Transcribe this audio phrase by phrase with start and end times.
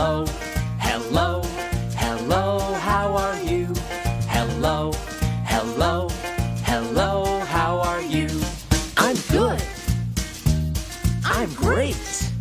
[0.00, 0.24] Hello,
[0.78, 1.42] hello,
[1.94, 3.66] hello, how are you?
[4.32, 4.92] Hello,
[5.44, 6.08] hello,
[6.64, 8.30] hello, how are you?
[8.96, 9.62] I'm good.
[11.22, 12.32] I'm great.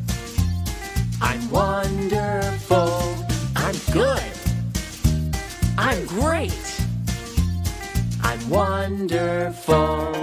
[1.21, 3.27] I'm wonderful.
[3.57, 4.32] I'm good.
[5.78, 6.55] I'm great.
[8.23, 10.15] I'm wonderful.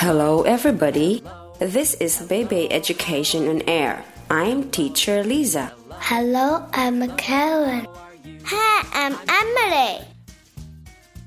[0.00, 1.22] Hello, everybody.
[1.58, 4.04] This is Baby Education on Air.
[4.30, 5.72] I'm teacher Liza.
[6.00, 7.86] Hello, I'm Karen.
[8.44, 10.04] Hi, I'm Emily.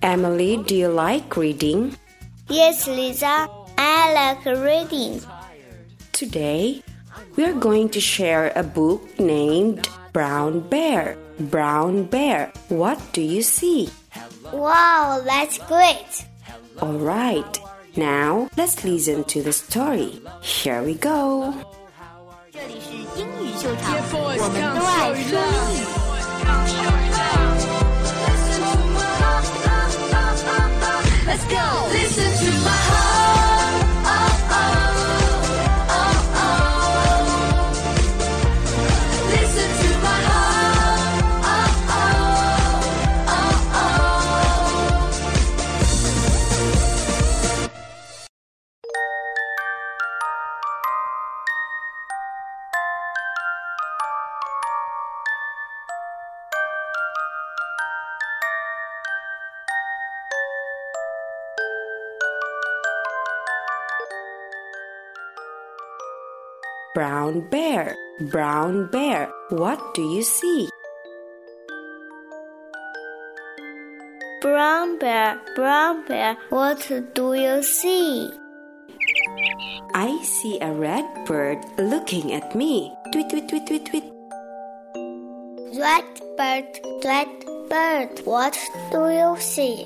[0.03, 1.97] Emily, do you like reading?
[2.47, 5.19] Yes, Liza, I like reading.
[6.11, 6.83] Today,
[7.35, 11.17] we're going to share a book named Brown Bear.
[11.39, 13.89] Brown Bear, what do you see?
[14.53, 16.25] Wow, that's great.
[16.79, 17.59] All right,
[17.95, 20.21] now let's listen to the story.
[20.41, 21.49] Here we go.
[22.61, 25.81] 这里是英语秀场，我们都爱说英语。
[31.25, 31.65] Let's go.
[31.91, 32.80] Listen to my
[66.93, 67.95] Brown Bear.
[68.29, 70.69] Brown Bear, what do you see?
[74.41, 78.27] Brown bear, brown bear, what do you see?
[79.93, 82.91] I see a red bird looking at me.
[83.13, 84.03] Tweet, tweet, tweet, tweet, tweet.
[85.77, 86.05] Red
[86.37, 86.65] bird,
[87.05, 87.29] red
[87.69, 88.57] bird, what
[88.91, 89.85] do you see?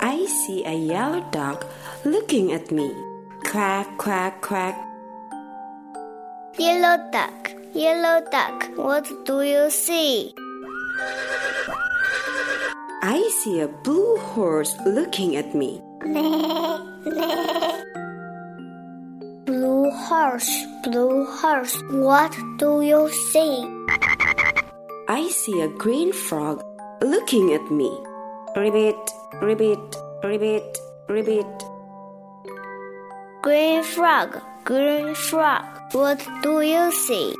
[0.00, 1.66] I see a yellow dog
[2.04, 2.94] looking at me.
[3.44, 4.87] Quack, quack, quack.
[6.58, 10.34] Yellow duck, yellow duck, what do you see?
[13.00, 15.80] I see a blue horse looking at me.
[19.46, 20.50] Blue horse,
[20.82, 23.62] blue horse, what do you see?
[25.08, 26.64] I see a green frog
[27.00, 27.90] looking at me.
[28.56, 28.98] Ribbit,
[29.40, 31.64] ribbit, ribbit, ribbit.
[33.42, 37.34] Green frog, green frog, what do you see?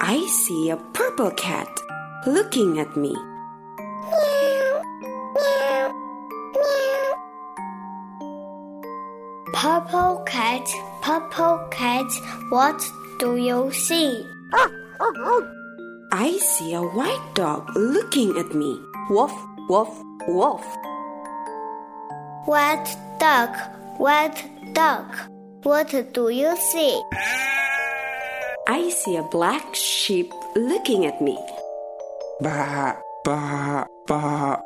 [0.00, 1.68] I see a purple cat
[2.28, 3.12] looking at me.
[9.52, 10.64] Purple cat,
[11.02, 12.06] purple cat,
[12.50, 12.80] what
[13.18, 14.24] do you see?
[16.12, 18.78] I see a white dog looking at me.
[19.10, 19.34] Woof,
[19.68, 19.90] woof,
[20.28, 20.64] woof.
[22.46, 23.56] White duck,
[23.98, 25.30] white duck,
[25.62, 27.00] what do you see?
[28.66, 31.38] I see a black sheep looking at me.
[32.40, 34.62] Ba, ba, ba.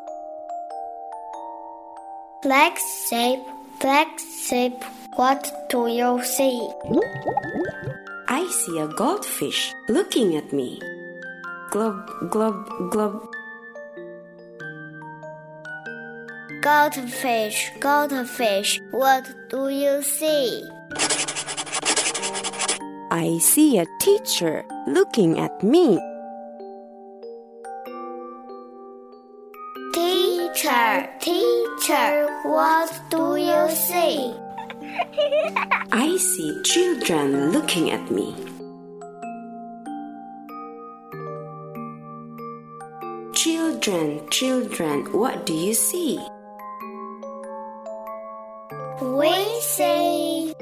[2.42, 3.40] Black sheep,
[3.80, 4.74] black sheep,
[5.16, 6.70] what do you see?
[8.28, 10.80] I see a goldfish looking at me.
[11.70, 13.25] Glub, glub, glub.
[16.66, 20.68] Goldfish, goldfish, what do you see?
[23.12, 25.94] I see a teacher looking at me.
[29.94, 34.34] Teacher, teacher, what do you see?
[35.92, 38.34] I see children looking at me.
[43.34, 46.18] Children, children, what do you see?
[49.02, 50.54] We see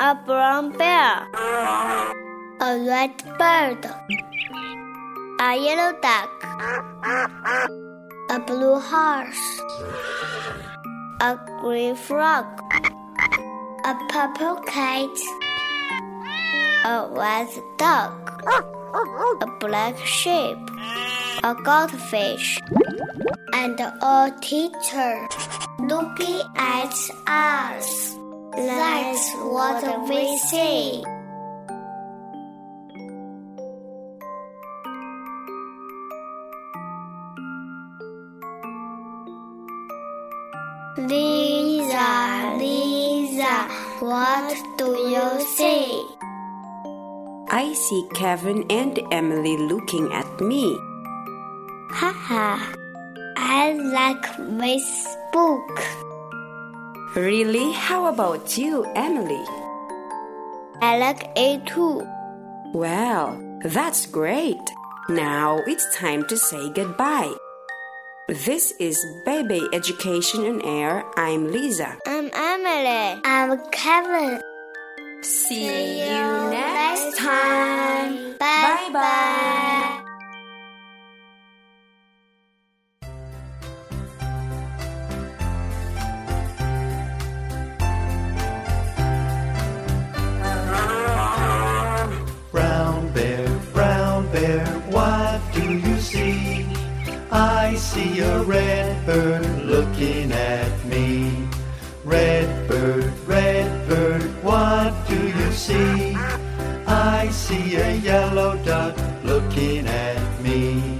[0.00, 1.28] a brown bear,
[2.58, 3.84] a red bird,
[5.38, 6.30] a yellow duck,
[8.30, 9.60] a blue horse,
[11.20, 12.46] a green frog,
[13.84, 15.10] a purple cat,
[16.86, 18.12] a white dog,
[19.42, 20.56] a black sheep,
[21.42, 22.58] a goldfish,
[23.52, 25.28] and a teacher
[25.88, 26.94] looking at
[27.26, 28.16] us.
[28.56, 31.04] That's what we see.
[40.96, 43.54] Liza, Liza,
[44.00, 46.06] what do you see?
[47.50, 50.78] I see Kevin and Emily looking at me.
[51.90, 52.74] Haha,
[53.36, 54.26] I like
[54.58, 55.82] this book.
[57.16, 57.72] Really?
[57.72, 59.44] How about you, Emily?
[60.80, 62.06] I like it too.
[62.72, 63.34] Well,
[63.64, 64.62] that's great.
[65.08, 67.34] Now it's time to say goodbye.
[68.28, 68.96] This is
[69.26, 71.04] Baby Education on Air.
[71.16, 71.98] I'm Liza.
[72.06, 73.20] I'm Emily.
[73.24, 74.40] I'm Kevin.
[75.22, 78.38] See you next time.
[78.38, 79.74] Bye bye.
[79.82, 79.93] Brown
[98.44, 101.48] red bird looking at me.
[102.04, 106.14] Red bird, red bird, what do you see?
[106.86, 110.98] I see a yellow duck looking at me.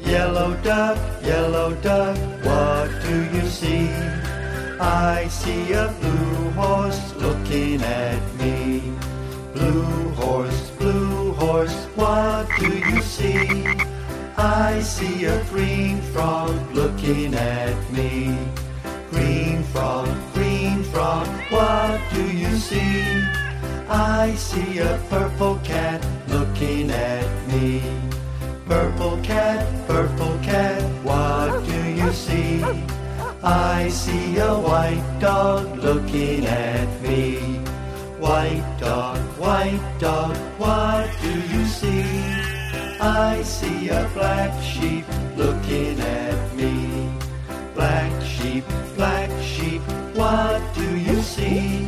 [0.00, 3.88] Yellow duck, yellow duck, what do you see?
[4.78, 8.92] I see a blue horse looking at me.
[9.54, 13.63] Blue horse, blue horse, what do you see?
[14.44, 18.36] I see a green frog looking at me.
[19.10, 23.24] Green frog, green frog, what do you see?
[23.88, 27.82] I see a purple cat looking at me.
[28.66, 32.62] Purple cat, purple cat, what do you see?
[33.42, 37.38] I see a white dog looking at me.
[38.20, 42.53] White dog, white dog, what do you see?
[43.04, 45.04] I see a black sheep
[45.36, 47.12] looking at me.
[47.74, 48.64] Black sheep,
[48.96, 49.82] black sheep,
[50.14, 51.86] what do you see?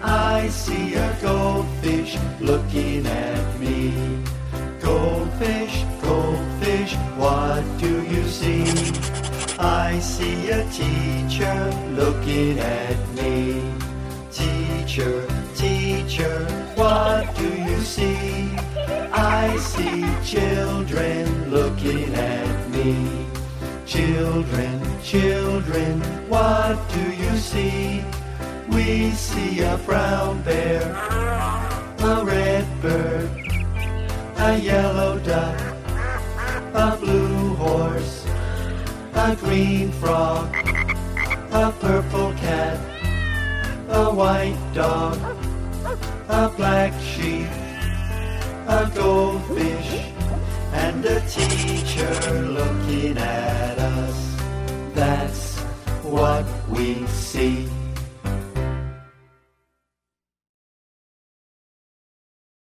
[0.00, 4.22] I see a goldfish looking at me.
[4.80, 8.62] Goldfish, goldfish, what do you see?
[9.58, 11.58] I see a teacher
[11.96, 13.60] looking at me.
[14.30, 15.26] Teacher,
[15.56, 16.44] teacher,
[16.76, 18.50] what do you see?
[19.12, 20.03] I see
[24.04, 28.04] Children, children, what do you see?
[28.68, 30.82] We see a brown bear,
[32.00, 33.30] a red bird,
[34.36, 35.58] a yellow duck,
[36.74, 38.26] a blue horse,
[39.14, 40.54] a green frog,
[41.50, 42.78] a purple cat,
[43.88, 45.16] a white dog,
[46.28, 47.48] a black sheep,
[48.68, 50.12] a goldfish,
[50.74, 53.53] and a teacher looking at.
[54.94, 55.58] That's
[56.02, 57.63] what we see.